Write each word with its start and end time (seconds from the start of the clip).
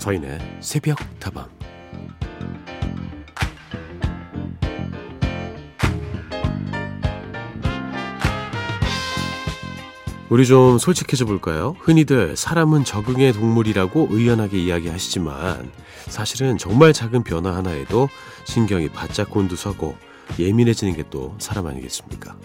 서인의 0.00 0.38
새벽 0.60 0.96
다방 1.20 1.46
우리 10.30 10.46
좀 10.46 10.78
솔직해져 10.78 11.24
볼까요? 11.26 11.76
흔히들 11.80 12.36
사람은 12.36 12.84
적응의 12.84 13.32
동물이라고 13.32 14.08
의연하게 14.10 14.58
이야기하시지만 14.58 15.70
사실은 16.06 16.56
정말 16.56 16.92
작은 16.92 17.22
변화 17.24 17.54
하나에도 17.54 18.08
신경이 18.44 18.88
바짝 18.90 19.28
곤두서고 19.30 19.96
예민해지는 20.38 20.94
게 20.94 21.02
또 21.10 21.34
사람 21.38 21.66
아니겠습니까? 21.66 22.36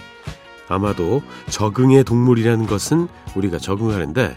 아마도 0.67 1.21
적응의 1.49 2.03
동물이라는 2.03 2.65
것은 2.65 3.07
우리가 3.35 3.59
적응하는데 3.59 4.35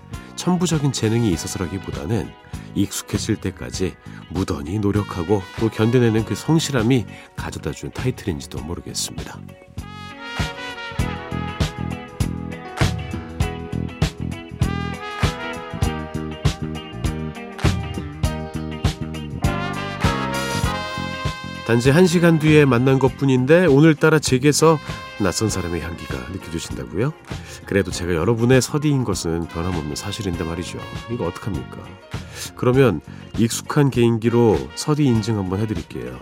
천부적인 0.49 0.93
재능이 0.93 1.31
있어서라기보다는 1.33 2.27
익숙해질 2.75 3.37
때까지 3.37 3.95
무던히 4.31 4.79
노력하고 4.79 5.43
또 5.61 5.69
견뎌내는 5.69 6.25
그 6.25 6.35
성실함이 6.35 7.05
가져다 7.37 7.73
준 7.73 7.91
타이틀인지도 7.91 8.63
모르겠습니다. 8.63 9.39
단지 21.69 21.91
한 21.91 22.07
시간 22.07 22.39
뒤에 22.39 22.65
만난 22.65 22.99
것 22.99 23.19
뿐인데 23.19 23.67
오늘따라 23.67 24.19
제게서 24.19 24.79
낯선 25.21 25.51
사람의 25.51 25.83
향기가 25.83 26.15
느껴지신다고요? 26.33 27.13
그래도 27.67 27.91
제가 27.91 28.15
여러분의 28.15 28.63
서디인 28.63 29.05
것은 29.05 29.49
변함없는 29.49 29.95
사실인데 29.95 30.45
말이죠. 30.45 30.79
이거 31.11 31.27
어떡합니까? 31.27 31.77
그러면 32.57 33.03
익숙한 33.37 33.91
개인기로 33.91 34.57
서디 34.77 35.05
인증 35.05 35.37
한번 35.37 35.61
해드릴게요. 35.61 36.19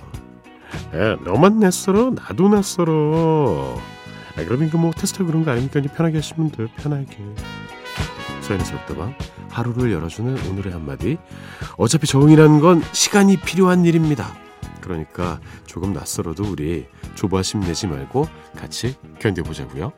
야, 0.97 1.17
너만 1.25 1.61
낯설어? 1.61 2.11
나도 2.11 2.49
낯설어. 2.49 3.81
아, 4.37 4.45
그러니까 4.45 4.79
뭐 4.79 4.91
테스트 4.91 5.25
그런 5.25 5.45
거 5.45 5.53
아니니까 5.53 5.81
편하게 5.81 6.17
하시면 6.17 6.51
돼요. 6.51 6.67
편하게. 6.75 7.19
새벽다방 8.41 9.15
하루를 9.51 9.93
열어주는 9.93 10.49
오늘의 10.51 10.73
한마디. 10.73 11.19
어차피 11.77 12.09
적응이라는 12.09 12.59
건 12.59 12.83
시간이 12.91 13.37
필요한 13.43 13.85
일입니다. 13.85 14.46
그러니까 14.87 15.41
조금 15.67 15.93
낯설어도 15.93 16.45
우리 16.45 16.87
조바심 17.17 17.61
내지 17.61 17.89
말고 17.89 18.29
같이 18.57 18.97
견뎌보자고요. 19.19 19.93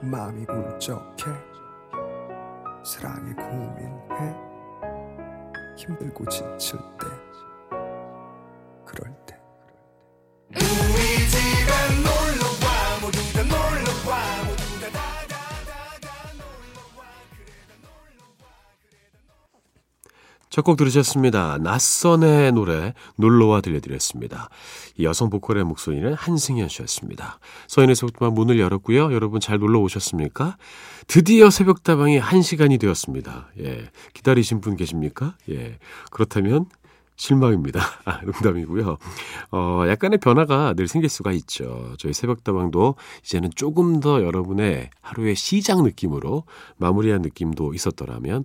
마음이 0.00 0.44
울적해. 0.48 1.30
사랑에 2.84 3.32
고민해. 3.34 4.34
힘들고 5.76 6.24
지칠 6.28 6.78
때. 6.78 7.06
그럴 8.84 9.14
때. 9.26 9.36
우리 10.54 11.28
집에 11.28 11.72
놀러와. 12.02 13.00
모두 13.00 13.18
다 13.32 13.42
놀러와 13.42 14.51
첫 20.52 20.66
곡 20.66 20.76
들으셨습니다. 20.76 21.56
낯선의 21.62 22.52
노래 22.52 22.92
놀러와 23.16 23.62
들려드렸습니다. 23.62 24.50
여성 25.00 25.30
보컬의 25.30 25.64
목소리는 25.64 26.12
한승현 26.12 26.68
씨였습니다. 26.68 27.38
서인의 27.68 27.96
새벽다방 27.96 28.34
문을 28.34 28.60
열었고요. 28.60 29.14
여러분 29.14 29.40
잘 29.40 29.58
놀러 29.58 29.80
오셨습니까? 29.80 30.58
드디어 31.06 31.48
새벽다방이 31.48 32.20
1시간이 32.20 32.78
되었습니다. 32.78 33.48
예. 33.60 33.88
기다리신 34.12 34.60
분 34.60 34.76
계십니까? 34.76 35.36
예. 35.48 35.78
그렇다면 36.10 36.66
실망입니다. 37.22 37.80
아, 38.04 38.20
농담이고요. 38.22 38.98
어, 39.52 39.84
약간의 39.86 40.18
변화가 40.18 40.74
늘 40.74 40.88
생길 40.88 41.08
수가 41.08 41.30
있죠. 41.32 41.94
저희 41.98 42.12
새벽다방도 42.12 42.96
이제는 43.24 43.50
조금 43.54 44.00
더 44.00 44.22
여러분의 44.22 44.90
하루의 45.00 45.36
시작 45.36 45.82
느낌으로 45.82 46.44
마무리한 46.78 47.22
느낌도 47.22 47.74
있었더라면, 47.74 48.44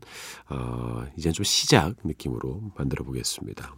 어, 0.49 1.05
이제는 1.17 1.33
좀 1.33 1.43
시작 1.43 1.95
느낌으로 2.03 2.61
만들어 2.77 3.03
보겠습니다. 3.03 3.73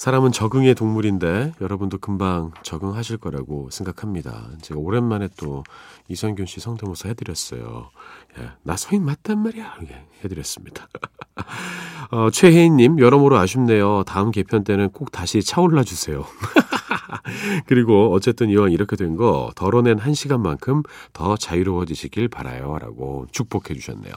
사람은 0.00 0.32
적응의 0.32 0.76
동물인데 0.76 1.52
여러분도 1.60 1.98
금방 1.98 2.52
적응하실 2.62 3.18
거라고 3.18 3.68
생각합니다. 3.70 4.48
제가 4.62 4.80
오랜만에 4.80 5.28
또 5.36 5.62
이성균 6.08 6.46
씨 6.46 6.58
성대모사 6.58 7.10
해드렸어요. 7.10 7.90
예, 8.38 8.48
나 8.62 8.78
서인 8.78 9.04
맞단 9.04 9.42
말이야. 9.42 9.76
예, 9.90 10.06
해드렸습니다. 10.24 10.88
어, 12.12 12.30
최혜인님, 12.30 12.98
여러모로 12.98 13.36
아쉽네요. 13.36 14.04
다음 14.04 14.30
개편 14.30 14.64
때는 14.64 14.88
꼭 14.88 15.12
다시 15.12 15.42
차올라 15.42 15.84
주세요. 15.84 16.24
그리고 17.68 18.10
어쨌든 18.14 18.48
이왕 18.48 18.72
이렇게 18.72 18.96
된 18.96 19.16
거 19.16 19.52
덜어낸 19.54 19.98
한 19.98 20.14
시간만큼 20.14 20.82
더 21.12 21.36
자유로워지시길 21.36 22.28
바라요. 22.28 22.78
라고 22.80 23.26
축복해 23.32 23.74
주셨네요. 23.74 24.14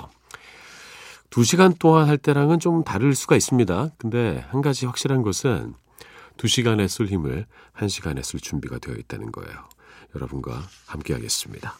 두 1.33 1.43
시간 1.43 1.73
동안 1.73 2.07
할 2.07 2.19
때랑은 2.19 2.59
좀 2.59 2.83
다를 2.83 3.15
수가 3.15 3.35
있습니다. 3.35 3.89
근데 3.97 4.45
한 4.49 4.61
가지 4.61 4.85
확실한 4.85 5.23
것은 5.23 5.73
두 6.37 6.47
시간에 6.47 6.87
쓸 6.87 7.07
힘을 7.07 7.47
한 7.71 7.89
시간에 7.89 8.21
쓸 8.21 8.39
준비가 8.39 8.77
되어 8.77 8.93
있다는 8.93 9.31
거예요. 9.31 9.51
여러분과 10.15 10.61
함께 10.85 11.15
하겠습니다. 11.15 11.73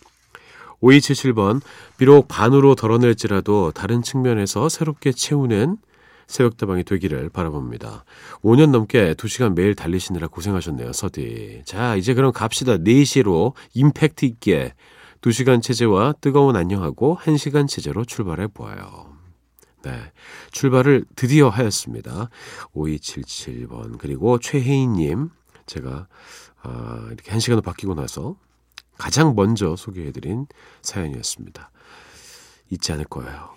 5277번, 0.81 1.61
비록 1.97 2.27
반으로 2.27 2.73
덜어낼지라도 2.73 3.73
다른 3.73 4.01
측면에서 4.01 4.69
새롭게 4.69 5.11
채우는 5.11 5.77
새벽다방이 6.25 6.83
되기를 6.83 7.29
바라봅니다. 7.29 8.05
5년 8.41 8.71
넘게 8.71 9.13
2시간 9.13 9.53
매일 9.53 9.75
달리시느라 9.75 10.29
고생하셨네요, 10.29 10.93
서디. 10.93 11.61
자, 11.65 11.95
이제 11.95 12.15
그럼 12.15 12.31
갑시다. 12.31 12.77
4시로 12.77 13.53
임팩트 13.75 14.25
있게 14.25 14.73
2시간 15.21 15.61
체제와 15.61 16.13
뜨거운 16.21 16.55
안녕하고 16.55 17.19
1시간 17.21 17.67
체제로 17.67 18.03
출발해 18.03 18.47
보아요. 18.47 19.12
네. 19.83 20.11
출발을 20.51 21.05
드디어 21.15 21.49
하였습니다. 21.49 22.29
5277번. 22.73 23.97
그리고 23.99 24.39
최혜인님. 24.39 25.29
제가, 25.65 26.07
아, 26.61 27.07
이렇게 27.07 27.31
한 27.31 27.39
시간을 27.39 27.61
바뀌고 27.61 27.93
나서 27.93 28.35
가장 28.97 29.35
먼저 29.35 29.75
소개해드린 29.75 30.47
사연이었습니다. 30.81 31.71
잊지 32.69 32.91
않을 32.93 33.05
거예요. 33.05 33.53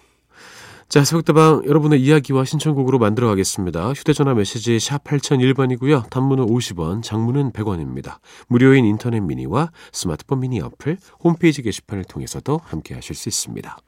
자, 0.89 1.05
새벽다방 1.05 1.65
여러분의 1.67 2.01
이야기와 2.01 2.45
신청곡으로 2.45 3.01
만들어 3.01 3.27
가겠습니다. 3.29 3.93
휴대전화 3.93 4.35
메시지 4.35 4.79
샵 4.79 5.03
8001번이고요. 5.03 6.09
단문은 6.11 6.47
50원, 6.47 7.03
장문은 7.03 7.51
100원입니다. 7.53 8.19
무료인 8.47 8.85
인터넷 8.85 9.19
미니와 9.19 9.73
스마트폰 9.93 10.41
미니 10.41 10.61
어플, 10.61 10.99
홈페이지 11.25 11.63
게시판을 11.63 12.05
통해서도 12.05 12.61
함께 12.65 12.95
하실 12.95 13.17
수 13.17 13.29
있습니다. 13.29 13.79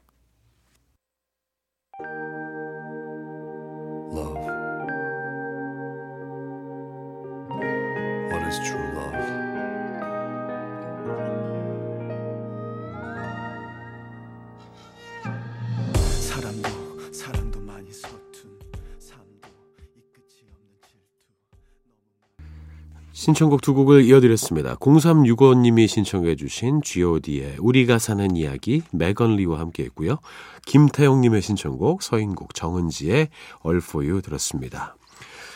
신청곡 23.19 23.59
두 23.61 23.73
곡을 23.73 24.05
이어드렸습니다. 24.05 24.75
0365님이 24.75 25.89
신청해 25.89 26.37
주신 26.37 26.79
god의 26.81 27.57
우리가 27.59 27.99
사는 27.99 28.33
이야기 28.37 28.81
메건리와 28.93 29.59
함께 29.59 29.83
했고요. 29.83 30.19
김태영님의 30.65 31.41
신청곡 31.41 32.01
서인곡 32.01 32.53
정은지의 32.53 33.27
All 33.65 33.81
For 33.83 34.07
You 34.07 34.21
들었습니다. 34.21 34.95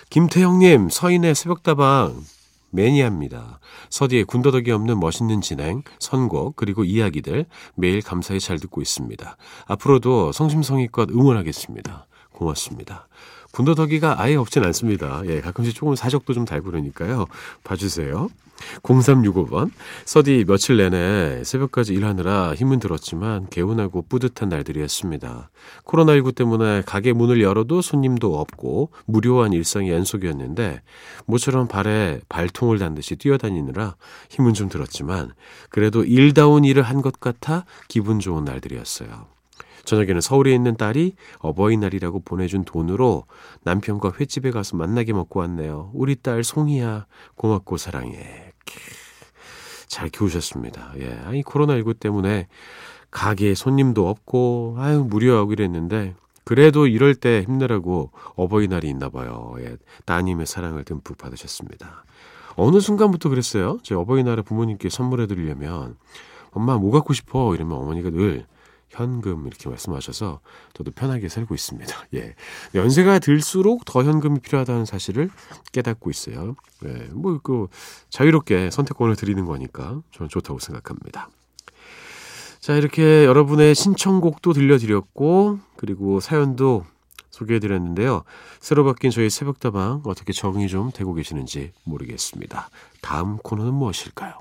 김태영님 0.09 0.89
서인의 0.89 1.35
새벽다방 1.35 2.21
매니아입니다. 2.71 3.61
서디의 3.89 4.25
군더더기 4.25 4.69
없는 4.69 4.99
멋있는 4.99 5.39
진행, 5.39 5.83
선곡, 5.99 6.57
그리고 6.57 6.83
이야기들 6.83 7.45
매일 7.75 8.01
감사히 8.01 8.41
잘 8.41 8.59
듣고 8.59 8.81
있습니다. 8.81 9.37
앞으로도 9.67 10.33
성심성의껏 10.33 11.11
응원하겠습니다. 11.11 12.07
고맙습니다. 12.33 13.07
군더더기가 13.53 14.19
아예 14.21 14.35
없진 14.35 14.63
않습니다. 14.65 15.21
예, 15.27 15.39
가끔씩 15.39 15.75
조금 15.75 15.95
사적도 15.95 16.33
좀 16.33 16.43
달고 16.43 16.71
그러니까요. 16.71 17.27
봐주세요. 17.63 18.29
0365번. 18.81 19.71
서디 20.05 20.45
며칠 20.47 20.77
내내 20.77 21.43
새벽까지 21.43 21.93
일하느라 21.93 22.53
힘은 22.55 22.79
들었지만 22.79 23.47
개운하고 23.49 24.03
뿌듯한 24.07 24.49
날들이었습니다. 24.49 25.49
코로나19 25.85 26.33
때문에 26.33 26.81
가게 26.85 27.13
문을 27.13 27.41
열어도 27.41 27.81
손님도 27.81 28.39
없고 28.39 28.89
무료한 29.05 29.53
일상이 29.53 29.89
연속이었는데 29.91 30.81
모처럼 31.25 31.67
발에 31.67 32.21
발통을 32.29 32.79
단 32.79 32.95
듯이 32.95 33.15
뛰어다니느라 33.17 33.95
힘은 34.29 34.53
좀 34.53 34.69
들었지만 34.69 35.33
그래도 35.69 36.03
일다운 36.03 36.63
일을 36.65 36.83
한 36.83 37.01
것 37.03 37.19
같아 37.19 37.65
기분 37.89 38.19
좋은 38.19 38.45
날들이었어요. 38.45 39.32
저녁에는 39.85 40.21
서울에 40.21 40.53
있는 40.53 40.75
딸이 40.77 41.15
어버이날이라고 41.39 42.21
보내준 42.21 42.63
돈으로 42.63 43.25
남편과 43.63 44.13
횟집에 44.19 44.51
가서 44.51 44.77
만나게 44.77 45.13
먹고 45.13 45.41
왔네요. 45.41 45.91
우리 45.93 46.15
딸 46.15 46.43
송이야 46.43 47.05
고맙고 47.35 47.77
사랑해. 47.77 48.53
잘 49.87 50.09
키우셨습니다. 50.09 50.93
예, 50.99 51.19
아니 51.25 51.43
코로나19 51.43 51.99
때문에 51.99 52.47
가게에 53.11 53.53
손님도 53.53 54.09
없고 54.09 54.77
아유 54.79 55.05
무료하고 55.07 55.53
이랬는데 55.53 56.15
그래도 56.45 56.87
이럴 56.87 57.13
때 57.15 57.43
힘내라고 57.43 58.11
어버이날이 58.35 58.89
있나 58.89 59.09
봐요. 59.09 59.53
예, 59.59 59.77
따님의 60.05 60.45
사랑을 60.45 60.83
듬뿍 60.83 61.17
받으셨습니다. 61.17 62.05
어느 62.55 62.79
순간부터 62.79 63.29
그랬어요. 63.29 63.79
제 63.83 63.95
어버이날에 63.95 64.41
부모님께 64.41 64.89
선물해 64.89 65.27
드리려면 65.27 65.95
엄마 66.51 66.77
뭐 66.77 66.91
갖고 66.91 67.13
싶어 67.13 67.53
이러면 67.55 67.77
어머니가 67.77 68.09
늘 68.09 68.45
현금 68.93 69.47
이렇게 69.47 69.69
말씀하셔서 69.69 70.39
저도 70.73 70.91
편하게 70.91 71.27
살고 71.29 71.55
있습니다. 71.55 71.93
예. 72.15 72.35
연세가 72.75 73.19
들수록 73.19 73.85
더 73.85 74.03
현금이 74.03 74.39
필요하다는 74.39 74.85
사실을 74.85 75.29
깨닫고 75.71 76.09
있어요. 76.09 76.55
예. 76.85 77.09
뭐, 77.11 77.39
그, 77.41 77.67
자유롭게 78.09 78.69
선택권을 78.71 79.15
드리는 79.15 79.43
거니까 79.45 80.01
저는 80.11 80.29
좋다고 80.29 80.59
생각합니다. 80.59 81.29
자, 82.59 82.75
이렇게 82.75 83.25
여러분의 83.25 83.75
신청곡도 83.75 84.53
들려드렸고, 84.53 85.59
그리고 85.75 86.19
사연도 86.19 86.85
소개해드렸는데요. 87.33 88.23
새로 88.61 88.85
바뀐 88.85 89.11
저희 89.11 89.29
새벽다방 89.29 90.03
어떻게 90.05 90.31
적응이 90.31 90.67
좀 90.67 90.91
되고 90.91 91.13
계시는지 91.13 91.71
모르겠습니다. 91.83 92.69
다음 93.01 93.37
코너는 93.37 93.73
무엇일까요? 93.73 94.39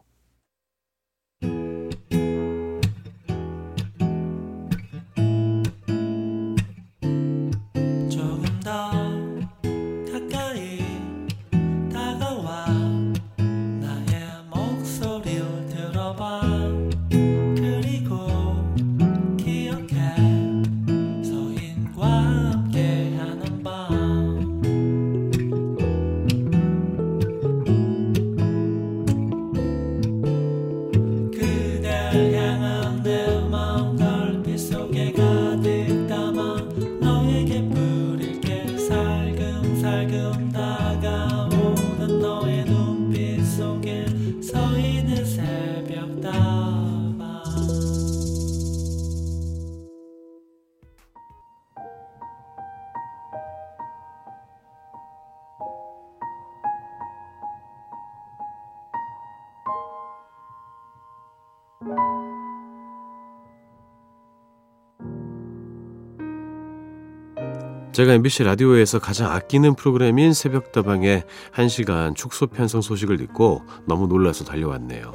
제가 67.92 68.14
MBC 68.14 68.44
라디오에서 68.44 69.00
가장 69.00 69.30
아끼는 69.32 69.74
프로그램인 69.74 70.32
새벽다방의 70.32 71.24
1시간 71.54 72.16
축소 72.16 72.46
편성 72.46 72.80
소식을 72.80 73.18
듣고 73.18 73.62
너무 73.84 74.06
놀라서 74.06 74.44
달려왔네요. 74.44 75.12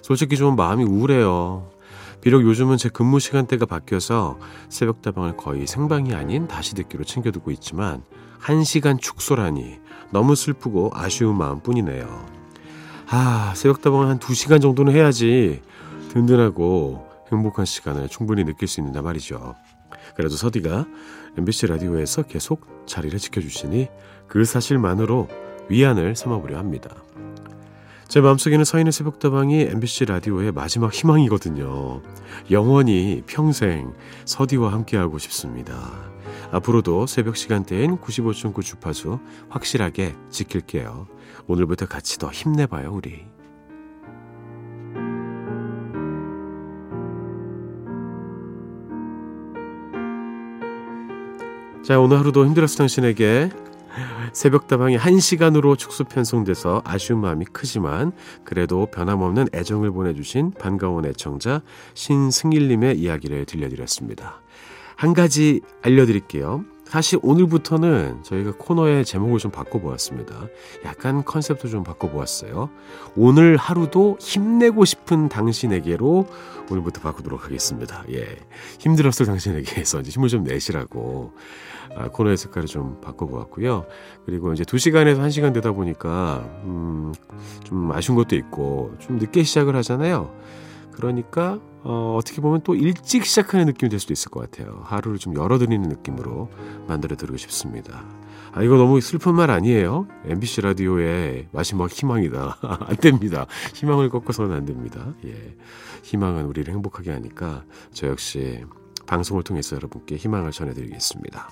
솔직히 0.00 0.38
좀 0.38 0.56
마음이 0.56 0.84
우울해요. 0.84 1.70
비록 2.22 2.42
요즘은 2.42 2.78
제 2.78 2.88
근무 2.88 3.20
시간대가 3.20 3.66
바뀌어서 3.66 4.38
새벽다방을 4.70 5.36
거의 5.36 5.66
생방이 5.66 6.14
아닌 6.14 6.48
다시 6.48 6.74
듣기로 6.74 7.04
챙겨두고 7.04 7.50
있지만 7.50 8.02
1시간 8.40 8.98
축소라니 8.98 9.80
너무 10.10 10.34
슬프고 10.34 10.92
아쉬운 10.94 11.36
마음뿐이네요. 11.36 12.26
아, 13.10 13.52
새벽다방은 13.54 14.08
한 14.08 14.18
2시간 14.18 14.62
정도는 14.62 14.94
해야지 14.94 15.60
든든하고 16.08 17.06
행복한 17.30 17.66
시간을 17.66 18.08
충분히 18.08 18.44
느낄 18.44 18.66
수 18.66 18.80
있는단 18.80 19.04
말이죠. 19.04 19.56
그래도 20.16 20.36
서디가 20.36 20.86
MBC 21.38 21.66
라디오에서 21.68 22.22
계속 22.22 22.86
자리를 22.86 23.18
지켜주시니 23.18 23.88
그 24.28 24.44
사실만으로 24.44 25.28
위안을 25.68 26.16
삼아보려 26.16 26.58
합니다. 26.58 26.94
제 28.08 28.20
마음속에는 28.20 28.64
서인의 28.64 28.92
새벽다방이 28.92 29.62
MBC 29.62 30.04
라디오의 30.04 30.52
마지막 30.52 30.92
희망이거든요. 30.92 32.02
영원히 32.50 33.22
평생 33.26 33.92
서디와 34.24 34.72
함께하고 34.72 35.18
싶습니다. 35.18 35.90
앞으로도 36.52 37.06
새벽 37.06 37.36
시간대엔 37.36 37.98
95.9 37.98 38.62
주파수 38.62 39.18
확실하게 39.48 40.14
지킬게요. 40.30 41.08
오늘부터 41.46 41.86
같이 41.86 42.18
더 42.18 42.30
힘내봐요, 42.30 42.92
우리. 42.92 43.33
자, 51.84 52.00
오늘 52.00 52.18
하루도 52.18 52.46
힘들었을 52.46 52.78
당신에게 52.78 53.50
새벽다방이 54.32 54.96
1시간으로 54.96 55.76
축소 55.76 56.04
편성돼서 56.04 56.80
아쉬운 56.82 57.20
마음이 57.20 57.44
크지만 57.52 58.12
그래도 58.42 58.86
변함없는 58.86 59.48
애정을 59.52 59.90
보내주신 59.90 60.52
반가운 60.52 61.04
애청자 61.04 61.60
신승일님의 61.92 62.98
이야기를 62.98 63.44
들려드렸습니다. 63.44 64.40
한 64.96 65.12
가지 65.12 65.60
알려드릴게요. 65.82 66.64
사실 66.94 67.18
오늘부터는 67.22 68.22
저희가 68.22 68.52
코너의 68.56 69.04
제목을 69.04 69.40
좀 69.40 69.50
바꿔보았습니다. 69.50 70.46
약간 70.84 71.24
컨셉도 71.24 71.66
좀 71.66 71.82
바꿔보았어요. 71.82 72.70
오늘 73.16 73.56
하루도 73.56 74.18
힘내고 74.20 74.84
싶은 74.84 75.28
당신에게로 75.28 76.28
오늘부터 76.70 77.00
바꾸도록 77.00 77.46
하겠습니다. 77.46 78.04
예. 78.12 78.36
힘들었을 78.78 79.26
당신에게서 79.26 80.02
이제 80.02 80.10
힘을 80.12 80.28
좀 80.28 80.44
내시라고 80.44 81.32
아, 81.96 82.10
코너의 82.10 82.36
색깔을 82.36 82.68
좀 82.68 83.00
바꿔보았고요. 83.00 83.86
그리고 84.24 84.52
이제 84.52 84.62
2시간에서 84.62 85.18
1시간 85.18 85.52
되다 85.52 85.72
보니까, 85.72 86.44
음, 86.62 87.12
좀 87.64 87.90
아쉬운 87.90 88.16
것도 88.16 88.36
있고, 88.36 88.94
좀 89.00 89.18
늦게 89.18 89.42
시작을 89.42 89.74
하잖아요. 89.76 90.32
그러니까, 90.94 91.60
어, 91.82 92.16
어떻게 92.18 92.40
보면 92.40 92.62
또 92.62 92.74
일찍 92.74 93.24
시작하는 93.26 93.66
느낌이 93.66 93.90
될 93.90 93.98
수도 94.00 94.12
있을 94.12 94.30
것 94.30 94.40
같아요. 94.50 94.80
하루를 94.84 95.18
좀 95.18 95.34
열어드리는 95.36 95.88
느낌으로 95.88 96.50
만들어 96.86 97.16
드리고 97.16 97.36
싶습니다. 97.36 98.04
아, 98.52 98.62
이거 98.62 98.76
너무 98.76 99.00
슬픈 99.00 99.34
말 99.34 99.50
아니에요? 99.50 100.06
MBC 100.26 100.60
라디오의 100.62 101.48
마지막 101.52 101.90
희망이다. 101.90 102.58
안 102.86 102.96
됩니다. 102.96 103.46
희망을 103.74 104.08
꺾어서는 104.08 104.54
안 104.54 104.64
됩니다. 104.64 105.12
예. 105.26 105.56
희망은 106.04 106.44
우리를 106.46 106.72
행복하게 106.72 107.10
하니까 107.10 107.64
저 107.92 108.06
역시 108.06 108.64
방송을 109.06 109.42
통해서 109.42 109.74
여러분께 109.76 110.16
희망을 110.16 110.52
전해드리겠습니다. 110.52 111.50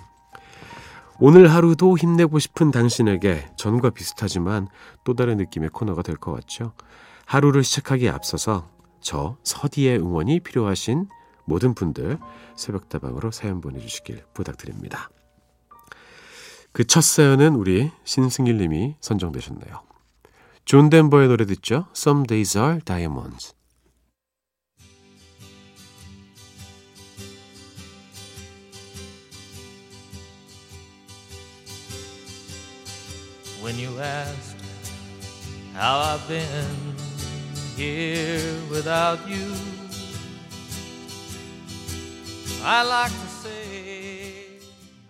오늘 1.19 1.49
하루도 1.53 1.99
힘내고 1.99 2.39
싶은 2.39 2.71
당신에게 2.71 3.47
전과 3.57 3.91
비슷하지만 3.91 4.69
또 5.05 5.15
다른 5.15 5.37
느낌의 5.37 5.71
코너가 5.71 6.03
될 6.03 6.17
것 6.17 6.33
같죠? 6.33 6.73
하루를 7.27 7.65
시작하기에 7.65 8.11
앞서서 8.11 8.69
저 9.03 9.37
서디의 9.43 9.99
응원이 9.99 10.41
필요하신 10.41 11.09
모든 11.45 11.75
분들 11.75 12.19
새벽다방으로 12.57 13.31
사연 13.31 13.61
보내주시길 13.61 14.25
부탁드립니다. 14.33 15.11
그 16.73 16.85
첫 16.85 17.03
사연은 17.03 17.55
우리 17.55 17.91
신승일 18.05 18.57
님이 18.57 18.97
선정되셨네요. 19.01 19.83
존 20.65 20.89
덴버의 20.89 21.29
노래 21.29 21.45
듣죠? 21.45 21.87
Some 21.95 22.25
Days 22.27 22.57
Are 22.57 22.81
Diamonds. 22.81 23.55
Here 37.83 38.55
without 38.71 39.19
you. 39.29 39.53
I 42.62 42.85
like 42.85 43.11
to 43.11 43.29
say 43.43 44.45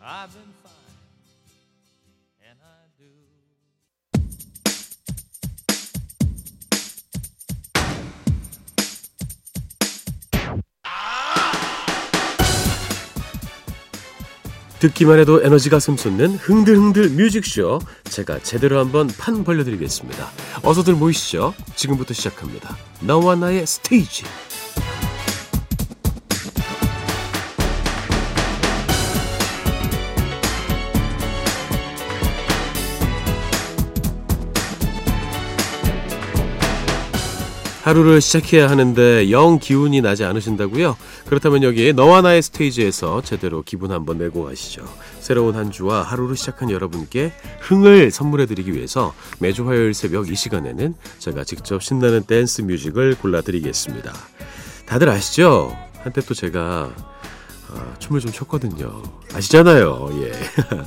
I've 0.03 0.33
been 0.33 0.52
듣기만 14.83 15.21
해도 15.21 15.41
에너지가 15.41 15.79
샘솟는 15.79 16.35
흥들흥들 16.35 17.11
뮤직쇼 17.11 17.79
제가 18.03 18.41
제대로 18.41 18.81
한번 18.81 19.07
판 19.07 19.45
벌려드리겠습니다. 19.45 20.29
어서들 20.65 20.95
모이시죠. 20.95 21.55
지금부터 21.77 22.15
시작합니다. 22.15 22.77
너와 23.01 23.37
나의 23.37 23.65
스테이지. 23.65 24.25
하루를 37.83 38.21
시작해야 38.21 38.71
하는데 38.71 39.31
영 39.33 39.59
기운이 39.59 40.01
나지 40.03 40.25
않으신다고요? 40.25 40.97
그렇다면 41.27 41.65
여기 41.65 41.93
너와 41.93 42.23
나의 42.23 42.41
스테이지에서 42.43 43.23
제대로 43.23 43.63
기분 43.63 43.91
한번 43.91 44.19
내고 44.19 44.45
가시죠. 44.45 44.85
새로운 45.19 45.57
한 45.57 45.73
주와 45.73 46.03
하루를 46.03 46.37
시작한 46.37 46.71
여러분께 46.71 47.33
흥을 47.61 48.13
선물해 48.13 48.47
드리기 48.47 48.73
위해서 48.73 49.15
매주 49.41 49.69
화요일 49.69 49.95
새벽 49.95 50.31
이 50.31 50.37
시간에는 50.37 50.95
제가 51.19 51.43
직접 51.43 51.83
신나는 51.83 52.23
댄스 52.23 52.63
뮤직을 52.63 53.17
골라 53.17 53.41
드리겠습니다. 53.41 54.13
다들 54.87 55.09
아시죠? 55.09 55.77
한때 56.03 56.21
또 56.21 56.35
제가 56.35 57.12
아, 57.75 57.95
춤을 57.99 58.21
좀 58.21 58.33
췄거든요. 58.33 59.03
아시잖아요. 59.35 60.11
예. 60.23 60.33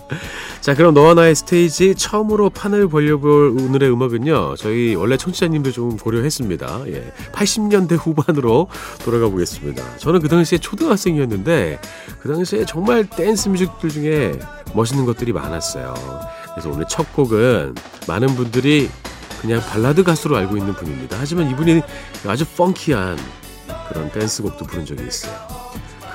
자, 0.61 0.75
그럼 0.75 0.93
너와 0.93 1.13
나의 1.13 1.35
스테이지 1.35 1.95
처음으로 1.95 2.49
판을 2.49 2.87
벌려볼 2.87 3.57
오늘의 3.59 3.91
음악은요. 3.91 4.55
저희 4.57 4.95
원래 4.95 5.17
청취자님들 5.17 5.71
좀 5.71 5.97
고려했습니다. 5.97 6.83
예. 6.87 7.13
80년대 7.31 7.97
후반으로 7.97 8.67
돌아가 9.03 9.29
보겠습니다. 9.29 9.97
저는 9.97 10.19
그 10.21 10.29
당시에 10.29 10.57
초등학생이었는데 10.57 11.79
그 12.19 12.33
당시에 12.33 12.65
정말 12.65 13.09
댄스 13.09 13.49
뮤직들 13.49 13.89
중에 13.89 14.39
멋있는 14.73 15.05
것들이 15.05 15.33
많았어요. 15.33 15.93
그래서 16.51 16.69
오늘 16.69 16.85
첫 16.87 17.13
곡은 17.13 17.75
많은 18.07 18.27
분들이 18.35 18.89
그냥 19.41 19.61
발라드 19.61 20.03
가수로 20.03 20.35
알고 20.37 20.57
있는 20.57 20.73
분입니다. 20.73 21.17
하지만 21.19 21.49
이분이 21.51 21.81
아주 22.27 22.45
펑키한 22.45 23.17
그런 23.89 24.11
댄스곡도 24.11 24.65
부른 24.65 24.85
적이 24.85 25.07
있어요. 25.07 25.33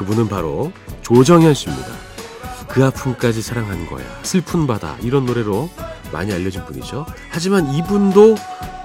그분은 0.00 0.28
바로 0.28 0.72
조정현 1.02 1.52
씨입니다. 1.52 1.88
그 2.68 2.82
아픔까지 2.82 3.42
사랑한 3.42 3.86
거야. 3.86 4.02
슬픈 4.22 4.66
바다. 4.66 4.96
이런 5.02 5.26
노래로 5.26 5.68
많이 6.10 6.32
알려진 6.32 6.64
분이죠. 6.64 7.04
하지만 7.28 7.70
이분도 7.74 8.34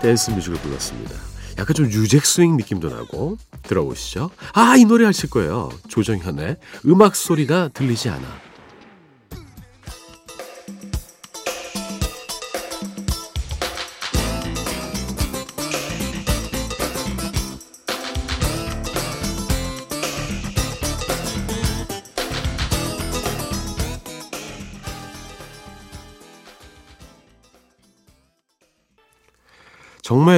댄스 0.01 0.31
뮤직을 0.31 0.57
불렀습니다. 0.57 1.15
약간 1.57 1.73
좀 1.73 1.85
유잭 1.85 2.25
스윙 2.25 2.57
느낌도 2.57 2.89
나고 2.89 3.37
들어보시죠. 3.63 4.29
아, 4.51 4.75
이 4.75 4.83
노래 4.83 5.05
아실 5.07 5.29
거예요. 5.29 5.69
조정현의 5.87 6.57
음악 6.87 7.15
소리가 7.15 7.69
들리지 7.69 8.09
않아. 8.09 8.27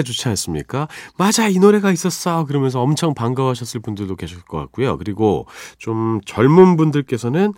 좋지 0.07 0.27
않습니까? 0.29 0.87
맞아, 1.17 1.47
이 1.47 1.59
노래가 1.59 1.91
있었어. 1.91 2.45
그러면서 2.45 2.81
엄청 2.81 3.13
반가워하셨을 3.13 3.81
분들도 3.81 4.15
계실 4.15 4.41
것 4.41 4.57
같고요. 4.57 4.97
그리고 4.97 5.47
좀 5.77 6.21
젊은 6.25 6.77
분들께서는 6.77 7.53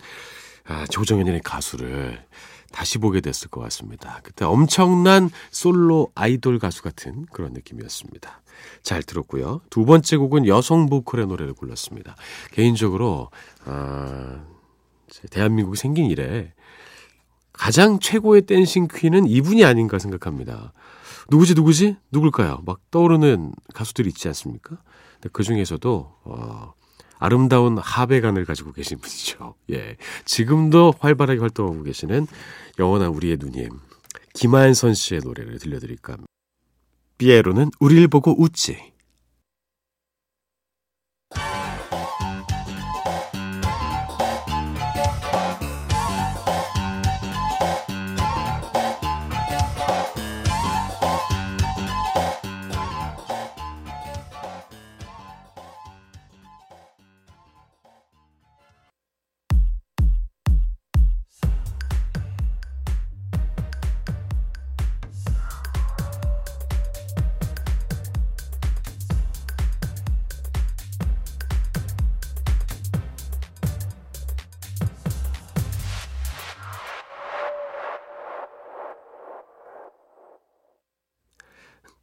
아, 0.66 0.86
조정현의 0.86 1.40
가수를 1.42 2.22
다시 2.72 2.98
보게 2.98 3.20
됐을 3.20 3.48
것 3.48 3.60
같습니다. 3.62 4.20
그때 4.22 4.44
엄청난 4.44 5.30
솔로 5.50 6.12
아이돌 6.14 6.58
가수 6.58 6.82
같은 6.82 7.26
그런 7.32 7.52
느낌이었습니다. 7.52 8.42
잘 8.82 9.02
들었고요. 9.02 9.60
두 9.70 9.84
번째 9.84 10.16
곡은 10.16 10.46
여성 10.46 10.88
보컬의 10.88 11.26
노래를 11.26 11.54
골랐습니다. 11.54 12.14
개인적으로 12.52 13.30
아, 13.64 14.44
대한민국이 15.30 15.76
생긴 15.76 16.06
이래 16.06 16.52
가장 17.52 17.98
최고의 17.98 18.42
댄싱 18.42 18.88
퀸은 18.88 19.26
이분이 19.26 19.64
아닌가 19.64 19.98
생각합니다. 19.98 20.72
누구지 21.30 21.54
누구지 21.54 21.96
누굴까요? 22.10 22.62
막 22.66 22.80
떠오르는 22.90 23.52
가수들이 23.72 24.08
있지 24.08 24.28
않습니까? 24.28 24.78
그 25.32 25.42
중에서도 25.42 26.16
어, 26.24 26.72
아름다운 27.18 27.78
하배간을 27.78 28.44
가지고 28.44 28.72
계신 28.72 28.98
분이죠. 28.98 29.54
예, 29.70 29.96
지금도 30.24 30.94
활발하게 30.98 31.40
활동하고 31.40 31.82
계시는 31.82 32.26
영원한 32.78 33.10
우리의 33.10 33.36
누님 33.38 33.70
김한선 34.34 34.94
씨의 34.94 35.20
노래를 35.24 35.58
들려드릴까 35.58 36.14
합니다. 36.14 36.26
삐에로는 37.18 37.70
우릴 37.78 38.08
보고 38.08 38.34
웃지. 38.42 38.89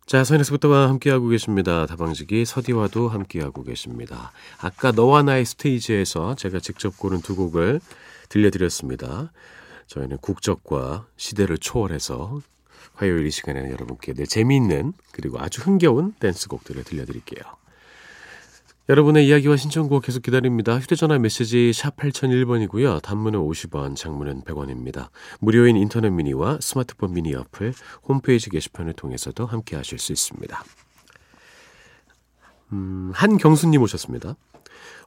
자, 0.08 0.24
서인에서부터와 0.24 0.88
함께하고 0.88 1.28
계십니다. 1.28 1.86
다방지기 1.86 2.46
서디와도 2.46 3.10
함께하고 3.10 3.64
계십니다. 3.64 4.32
아까 4.58 4.94
너와 4.94 5.22
나의 5.24 5.44
스테이지에서 5.44 6.36
제가 6.36 6.62
직접 6.62 6.98
고른 6.98 7.22
두 7.22 7.36
곡을 7.36 7.82
들려드렸습니다. 8.30 9.34
저희는 9.88 10.20
국적과 10.20 11.06
시대를 11.18 11.58
초월해서 11.58 12.40
화요일 12.94 13.28
이 13.28 13.32
시간에는 13.32 13.70
여러분께 13.70 14.14
늘 14.14 14.28
재미있는 14.28 14.94
그리고 15.12 15.42
아주 15.42 15.62
흥겨운 15.62 16.14
댄스곡들을 16.22 16.86
들려드릴게요. 16.86 17.44
여러분의 18.90 19.28
이야기와 19.28 19.58
신청곡 19.58 20.04
계속 20.04 20.22
기다립니다. 20.22 20.80
휴대전화 20.80 21.20
메시지 21.20 21.74
샵 21.74 21.98
8001번이고요. 21.98 23.02
단문은 23.02 23.38
50원, 23.38 23.98
장문은 23.98 24.44
100원입니다. 24.44 25.10
무료인 25.42 25.76
인터넷 25.76 26.10
미니와 26.10 26.60
스마트폰 26.62 27.14
미니 27.14 27.36
어플, 27.36 27.74
홈페이지 28.08 28.50
게시판을 28.50 28.94
통해서도 28.94 29.46
함께 29.46 29.76
하실 29.76 30.00
수 30.00 30.14
있습니다. 30.14 30.64
음, 32.72 33.12
한경수님 33.14 33.82
오셨습니다. 33.82 34.38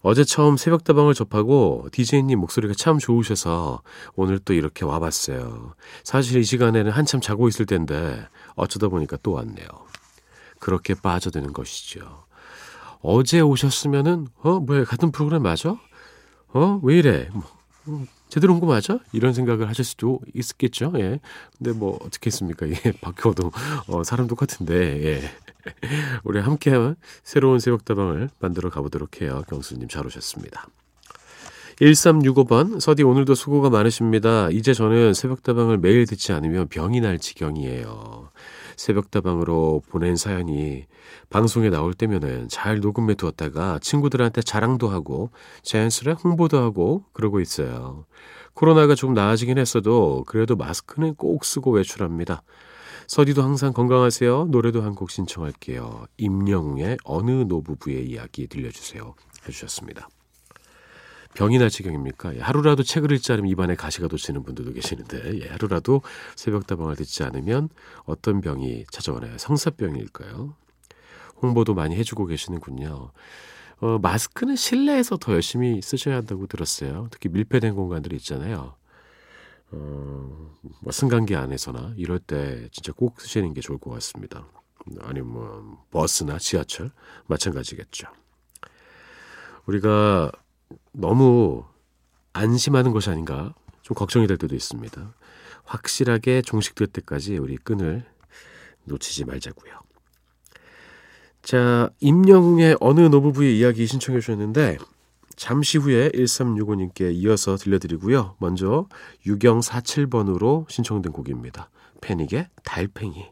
어제 0.03 0.25
처음 0.25 0.59
새벽다방을 0.59 1.15
접하고 1.15 1.89
DJ님 1.91 2.39
목소리가 2.39 2.75
참 2.77 2.99
좋으셔서 2.99 3.81
오늘 4.15 4.39
또 4.41 4.53
이렇게 4.53 4.85
와봤어요. 4.85 5.75
사실 6.05 6.39
이 6.41 6.45
시간에는 6.45 6.93
한참 6.93 7.23
자고 7.23 7.49
있을 7.49 7.65
텐데 7.65 8.29
어쩌다 8.57 8.89
보니까 8.89 9.17
또 9.23 9.33
왔네요. 9.33 9.67
그렇게 10.59 10.95
빠져드는 10.95 11.55
것이죠. 11.55 12.30
어제 13.03 13.41
오셨으면은 13.41 14.29
어 14.43 14.61
뭐야 14.61 14.85
같은 14.85 15.11
프로그램 15.13 15.43
맞아? 15.43 15.77
어 16.53 16.81
왜 16.83 16.99
이래? 16.99 17.29
뭐, 17.33 17.43
음, 17.89 18.07
제대로 18.29 18.55
온 18.55 18.61
거 18.61 18.67
맞아? 18.67 18.99
이런 19.13 19.33
생각을 19.33 19.69
하실 19.69 19.85
수도 19.85 20.21
있겠죠. 20.35 20.93
예. 20.97 21.21
근데 21.59 21.73
뭐 21.73 21.99
어떻게 22.03 22.27
했습니까? 22.29 22.69
예, 22.69 22.75
바뀌어도 23.01 23.51
어, 23.89 24.05
사람 24.05 24.27
똑같은데 24.27 24.75
예. 25.05 25.23
우리 26.25 26.41
함께 26.41 26.73
새로운 27.23 27.59
새벽다방을 27.59 28.31
만들어 28.39 28.71
가보도록 28.71 29.21
해요. 29.23 29.43
경수님 29.49 29.89
잘 29.89 30.07
오셨습니다. 30.07 30.67
1365번 31.81 32.79
서디 32.79 33.03
오늘도 33.03 33.35
수고가 33.35 33.71
많으십니다. 33.71 34.51
이제 34.51 34.75
저는 34.75 35.15
새벽다방을 35.15 35.79
매일 35.79 36.05
듣지 36.07 36.33
않으면 36.33 36.69
병이 36.69 37.01
날 37.01 37.19
지경이에요. 37.19 38.31
새벽다방으로 38.81 39.83
보낸 39.91 40.17
사연이 40.17 40.87
방송에 41.29 41.69
나올 41.69 41.93
때면은 41.93 42.49
잘 42.49 42.81
녹음해 42.81 43.15
두었다가 43.15 43.79
친구들한테 43.81 44.41
자랑도 44.41 44.89
하고 44.89 45.31
자연스레 45.63 46.13
홍보도 46.13 46.59
하고 46.59 47.05
그러고 47.13 47.41
있어요. 47.41 48.07
코로나가 48.55 48.95
조금 48.95 49.15
나아지긴 49.15 49.59
했어도 49.59 50.25
그래도 50.27 50.57
마스크는 50.57 51.15
꼭 51.15 51.45
쓰고 51.45 51.73
외출합니다. 51.73 52.43
서디도 53.07 53.43
항상 53.43 53.73
건강하세요. 53.73 54.47
노래도 54.51 54.83
한 54.83 54.95
곡 54.95 55.11
신청할게요. 55.11 56.07
임영웅의 56.17 56.99
어느 57.05 57.31
노부부의 57.31 58.07
이야기 58.09 58.47
들려주세요. 58.47 59.15
해주셨습니다. 59.47 60.09
병이 61.35 61.59
날 61.59 61.71
지경입니까? 61.71 62.37
예, 62.37 62.41
하루라도 62.41 62.83
책을 62.83 63.13
읽지 63.13 63.33
않으면 63.33 63.51
입안에 63.51 63.77
가시가 63.77 64.09
돋치는 64.09 64.43
분들도 64.43 64.73
계시는데 64.73 65.41
예, 65.43 65.49
하루라도 65.49 66.03
새벽다방을 66.37 66.97
듣지 66.97 67.23
않으면 67.23 67.69
어떤 68.05 68.41
병이 68.41 68.87
찾아오나요? 68.91 69.39
성사병일까요? 69.39 70.55
홍보도 71.43 71.75
많이 71.75 71.97
해주고 71.97 72.27
계시는군요. 72.27 73.13
어, 73.81 73.99
마스크는 74.03 74.57
실내에서 74.57 75.17
더 75.17 75.33
열심히 75.33 75.81
쓰셔야 75.81 76.17
한다고 76.17 76.47
들었어요. 76.47 77.09
특히 77.11 77.29
밀폐된 77.31 77.75
공간들이 77.75 78.17
있잖아요. 78.17 78.75
어, 79.73 80.57
뭐 80.83 80.93
승강기 80.93 81.35
안에서나 81.37 81.95
이럴 81.97 82.19
때 82.19 82.69
진짜 82.73 82.93
꼭 82.93 83.21
쓰시는 83.21 83.55
게 83.55 83.61
좋을 83.61 83.79
것 83.79 83.91
같습니다. 83.91 84.47
아니면 85.01 85.33
뭐 85.33 85.87
버스나 85.91 86.39
지하철 86.39 86.91
마찬가지겠죠. 87.27 88.09
우리가 89.67 90.33
너무 90.93 91.65
안심하는 92.33 92.93
것이 92.93 93.11
아닌가 93.11 93.55
좀 93.83 93.95
걱정이 93.95 94.27
될 94.27 94.37
때도 94.37 94.55
있습니다. 94.55 95.15
확실하게 95.65 96.43
종식될 96.43 96.89
때까지 96.89 97.39
우리 97.39 97.57
끈을 97.57 98.05
놓치지 98.85 99.25
말자고요. 99.25 99.73
자, 101.43 101.91
임영웅의 102.01 102.77
어느 102.81 103.01
노부부의 103.01 103.59
이야기 103.59 103.87
신청해 103.87 104.21
주셨는데 104.21 104.79
잠시 105.37 105.79
후에 105.79 106.11
1365님께 106.11 107.15
이어서 107.15 107.57
들려드리고요. 107.57 108.37
먼저 108.39 108.87
유경 109.27 109.61
47번으로 109.61 110.69
신청된 110.69 111.13
곡입니다. 111.13 111.71
패닉의 112.03 112.49
달팽이. 112.63 113.31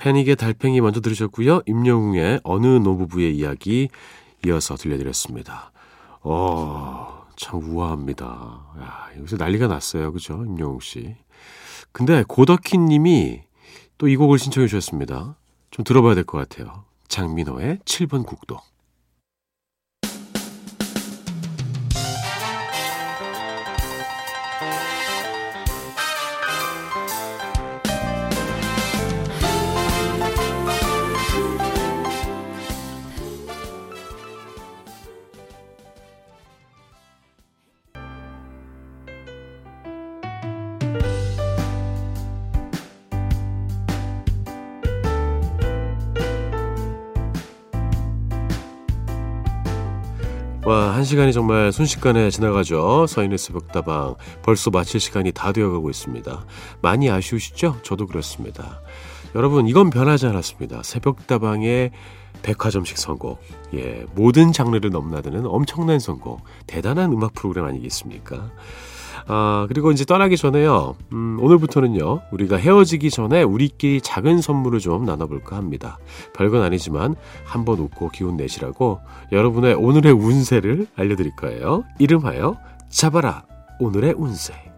패닉의 0.00 0.36
달팽이 0.36 0.80
먼저 0.80 1.00
들으셨고요. 1.00 1.60
임영웅의 1.66 2.40
어느 2.42 2.66
노부부의 2.66 3.36
이야기 3.36 3.88
이어서 4.46 4.74
들려드렸습니다. 4.76 5.72
어, 6.22 7.26
참 7.36 7.60
우아합니다. 7.62 8.24
야, 8.80 9.08
여기서 9.18 9.36
난리가 9.36 9.66
났어요. 9.66 10.10
그죠? 10.12 10.42
임영웅 10.46 10.80
씨. 10.80 11.16
근데 11.92 12.24
고덕희 12.26 12.78
님이 12.78 13.42
또 13.98 14.08
이 14.08 14.16
곡을 14.16 14.38
신청해 14.38 14.66
주셨습니다. 14.68 15.36
좀 15.70 15.84
들어봐야 15.84 16.14
될 16.14 16.24
것 16.24 16.38
같아요. 16.38 16.84
장민호의 17.08 17.80
7번 17.84 18.24
국도. 18.24 18.58
시간이 51.10 51.32
정말 51.32 51.72
순식간에 51.72 52.30
지나가죠. 52.30 53.04
서인의 53.08 53.36
새벽다방. 53.36 54.14
벌써 54.42 54.70
마칠 54.70 55.00
시간이 55.00 55.32
다 55.32 55.50
되어가고 55.50 55.90
있습니다. 55.90 56.46
많이 56.82 57.10
아쉬우시죠? 57.10 57.78
저도 57.82 58.06
그렇습니다. 58.06 58.80
여러분, 59.34 59.66
이건 59.66 59.90
변하지 59.90 60.26
않았습니다. 60.26 60.84
새벽다방의 60.84 61.90
백화점식 62.42 62.96
선곡. 62.96 63.42
예, 63.74 64.06
모든 64.14 64.52
장르를 64.52 64.90
넘나드는 64.90 65.46
엄청난 65.46 65.98
선곡. 65.98 66.44
대단한 66.68 67.10
음악 67.12 67.34
프로그램 67.34 67.64
아니겠습니까? 67.64 68.52
아, 69.26 69.66
그리고 69.68 69.90
이제 69.92 70.04
떠나기 70.04 70.36
전에요. 70.36 70.96
음, 71.12 71.38
오늘부터는요, 71.40 72.22
우리가 72.32 72.56
헤어지기 72.56 73.10
전에 73.10 73.42
우리끼리 73.42 74.00
작은 74.00 74.40
선물을 74.40 74.80
좀 74.80 75.04
나눠볼까 75.04 75.56
합니다. 75.56 75.98
별건 76.34 76.62
아니지만 76.62 77.16
한번 77.44 77.78
웃고 77.78 78.10
기운 78.10 78.36
내시라고 78.36 79.00
여러분의 79.32 79.74
오늘의 79.74 80.12
운세를 80.12 80.86
알려드릴 80.96 81.36
거예요. 81.36 81.84
이름하여 81.98 82.56
잡아라 82.88 83.44
오늘의 83.78 84.14
운세. 84.16 84.69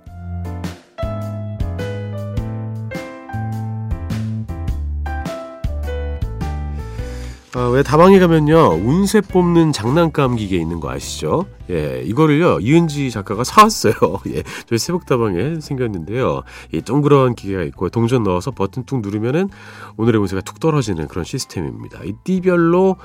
아, 7.54 7.68
왜 7.68 7.82
다방에 7.82 8.18
가면요 8.18 8.80
운세 8.82 9.20
뽑는 9.20 9.72
장난감 9.72 10.36
기계 10.36 10.56
있는 10.56 10.80
거 10.80 10.90
아시죠? 10.90 11.44
예, 11.68 12.02
이거를요 12.02 12.60
이은지 12.60 13.10
작가가 13.10 13.44
사왔어요. 13.44 13.92
예, 14.28 14.42
저희 14.64 14.78
새벽 14.78 15.04
다방에 15.04 15.60
생겼는데요. 15.60 16.44
이 16.72 16.80
동그란 16.80 17.34
기계가 17.34 17.62
있고 17.64 17.90
동전 17.90 18.22
넣어서 18.22 18.52
버튼 18.52 18.84
툭 18.84 19.02
누르면은 19.02 19.50
오늘의 19.98 20.18
운세가 20.22 20.40
툭 20.40 20.60
떨어지는 20.60 21.08
그런 21.08 21.26
시스템입니다. 21.26 22.00
이 22.04 22.14
띠별로 22.24 22.96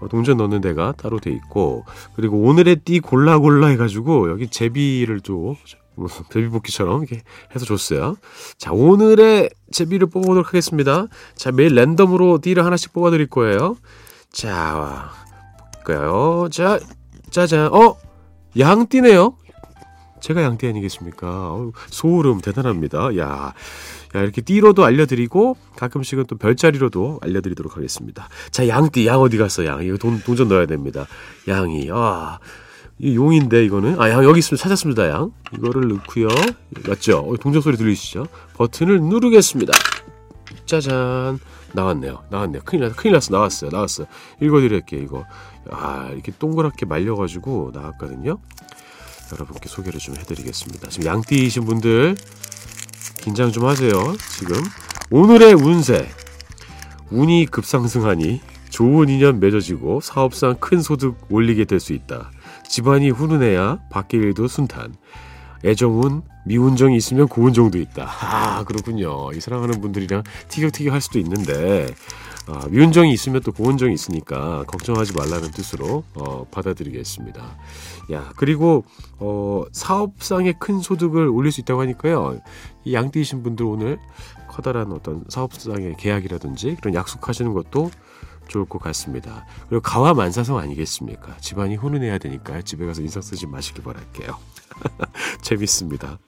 어, 0.00 0.08
동전 0.08 0.36
넣는 0.36 0.60
데가 0.60 0.92
따로 0.98 1.18
돼 1.18 1.30
있고 1.30 1.86
그리고 2.16 2.36
오늘의 2.42 2.76
띠 2.84 3.00
골라 3.00 3.38
골라 3.38 3.68
해가지고 3.68 4.28
여기 4.30 4.48
제비를 4.48 5.22
또 6.08 6.08
베비복귀처럼 6.30 7.04
이렇게 7.04 7.22
해서 7.54 7.64
줬어요. 7.64 8.16
자, 8.58 8.72
오늘의 8.72 9.50
제비를 9.72 10.08
뽑아보도록 10.08 10.48
하겠습니다. 10.48 11.06
자, 11.34 11.52
매일 11.52 11.74
랜덤으로 11.74 12.38
띠를 12.40 12.64
하나씩 12.64 12.92
뽑아드릴 12.92 13.28
거예요. 13.28 13.76
자, 14.30 15.10
볼까요? 15.84 16.48
자, 16.50 16.78
짜잔. 17.30 17.72
어? 17.72 17.96
양띠네요? 18.58 19.36
제가 20.20 20.42
양띠 20.42 20.66
아니겠습니까? 20.66 21.56
소름 21.88 22.40
대단합니다. 22.40 23.16
야, 23.18 23.54
야, 24.14 24.22
이렇게 24.22 24.40
띠로도 24.40 24.84
알려드리고 24.84 25.56
가끔씩은 25.76 26.24
또 26.26 26.36
별자리로도 26.36 27.20
알려드리도록 27.22 27.76
하겠습니다. 27.76 28.28
자, 28.50 28.66
양띠, 28.66 29.06
양 29.06 29.20
어디 29.20 29.36
갔어, 29.36 29.64
양? 29.66 29.84
이거 29.84 29.96
돈, 29.98 30.20
동전 30.20 30.48
넣어야 30.48 30.66
됩니다. 30.66 31.06
양이, 31.48 31.88
아. 31.92 32.38
이 32.98 33.14
용인데 33.14 33.64
이거는? 33.66 34.00
아 34.00 34.08
양 34.10 34.24
여기 34.24 34.38
있으면 34.38 34.58
찾았습니다 34.58 35.08
양. 35.10 35.32
이거를 35.54 35.88
넣고요. 35.88 36.28
맞죠? 36.88 37.18
어, 37.18 37.36
동전 37.36 37.60
소리 37.60 37.76
들리시죠? 37.76 38.26
버튼을 38.54 39.00
누르겠습니다. 39.02 39.72
짜잔. 40.64 41.38
나왔네요. 41.72 42.22
나왔네요. 42.30 42.62
큰일 42.64 42.84
났 42.84 42.96
큰일 42.96 43.12
났어. 43.14 43.32
나왔어요. 43.34 43.70
나왔어요. 43.70 44.06
읽어드릴게요 44.40 45.02
이거. 45.02 45.24
아 45.70 46.08
이렇게 46.12 46.32
동그랗게 46.38 46.86
말려가지고 46.86 47.72
나왔거든요. 47.74 48.38
여러분께 49.32 49.68
소개를 49.68 50.00
좀 50.00 50.16
해드리겠습니다. 50.16 50.88
지금 50.88 51.06
양띠이신 51.06 51.64
분들 51.66 52.16
긴장 53.18 53.52
좀 53.52 53.66
하세요 53.66 53.90
지금. 54.38 54.56
오늘의 55.10 55.52
운세. 55.54 56.08
운이 57.10 57.46
급상승하니 57.46 58.40
좋은 58.76 59.08
인연 59.08 59.40
맺어지고 59.40 60.00
사업상 60.02 60.54
큰 60.60 60.82
소득 60.82 61.16
올리게 61.30 61.64
될 61.64 61.80
수 61.80 61.94
있다. 61.94 62.30
집안이 62.68 63.08
훈훈해야 63.08 63.78
밖의 63.90 64.20
일도 64.20 64.48
순탄. 64.48 64.94
애정운, 65.64 66.20
미운정이 66.44 66.94
있으면 66.94 67.26
고운정도 67.26 67.78
있다. 67.78 68.06
아, 68.06 68.64
그렇군요. 68.64 69.32
이 69.32 69.40
사랑하는 69.40 69.80
분들이랑 69.80 70.24
티격태격 70.48 70.92
할 70.92 71.00
수도 71.00 71.18
있는데, 71.20 71.86
아, 72.48 72.66
미운정이 72.68 73.10
있으면 73.14 73.40
또 73.40 73.50
고운정이 73.50 73.94
있으니까 73.94 74.64
걱정하지 74.64 75.14
말라는 75.14 75.52
뜻으로 75.52 76.04
어, 76.14 76.46
받아들이겠습니다. 76.50 77.56
야, 78.12 78.32
그리고 78.36 78.84
어, 79.18 79.64
사업상의 79.72 80.56
큰 80.58 80.80
소득을 80.80 81.28
올릴 81.28 81.50
수 81.50 81.62
있다고 81.62 81.80
하니까요. 81.80 82.40
이 82.84 82.92
양띠이신 82.92 83.42
분들 83.42 83.64
오늘 83.64 83.98
커다란 84.48 84.92
어떤 84.92 85.24
사업상의 85.30 85.96
계약이라든지 85.96 86.76
그런 86.78 86.94
약속하시는 86.94 87.54
것도 87.54 87.90
좋을 88.48 88.66
것 88.66 88.80
같습니다. 88.80 89.46
그리고 89.68 89.82
가와 89.82 90.14
만사성 90.14 90.58
아니겠습니까? 90.58 91.36
집안이 91.38 91.76
훈훈해야 91.76 92.18
되니까 92.18 92.62
집에 92.62 92.86
가서 92.86 93.02
인상 93.02 93.22
쓰지 93.22 93.46
마시길 93.46 93.84
바랄게요. 93.84 94.36
재밌습니다. 95.42 96.18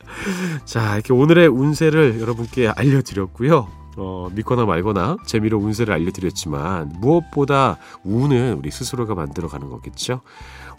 자, 0.65 0.95
이렇게 0.95 1.13
오늘의 1.13 1.49
운세를 1.49 2.21
여러분께 2.21 2.69
알려드렸고요. 2.69 3.69
어, 4.01 4.31
믿거나 4.33 4.65
말거나 4.65 5.17
재미로 5.27 5.59
운세를 5.59 5.93
알려드렸지만 5.93 6.93
무엇보다 7.01 7.79
운은 8.05 8.55
우리 8.59 8.71
스스로가 8.71 9.15
만들어가는 9.15 9.69
거겠죠. 9.69 10.21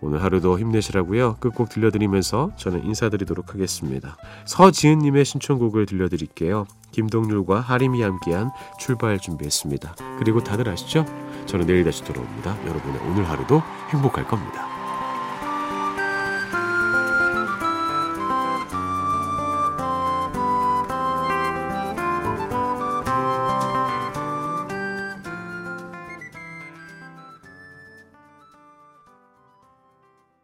오늘 0.01 0.23
하루도 0.23 0.57
힘내시라고요. 0.57 1.35
끝곡 1.41 1.67
들려드리면서 1.67 2.51
저는 2.55 2.85
인사드리도록 2.85 3.53
하겠습니다. 3.53 4.15
서지은님의 4.45 5.25
신청곡을 5.25 5.85
들려드릴게요. 5.85 6.65
김동률과 6.91 7.59
하림이 7.59 8.01
함께한 8.01 8.51
출발 8.79 9.19
준비했습니다. 9.19 9.95
그리고 10.17 10.41
다들 10.41 10.69
아시죠? 10.69 11.05
저는 11.49 11.65
내일 11.65 11.83
다시 11.83 12.03
돌아옵니다. 12.03 12.55
여러분의 12.67 13.01
오늘 13.09 13.27
하루도 13.27 13.63
행복할 13.89 14.23
겁니다. 14.27 14.68